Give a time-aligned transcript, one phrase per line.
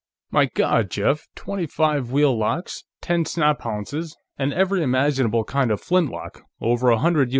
[0.31, 1.27] "My God, Jeff!
[1.35, 2.85] Twenty five wheel locks!
[3.01, 4.15] Ten snaphaunces.
[4.35, 7.29] And every imaginable kind of flintlock over a hundred U.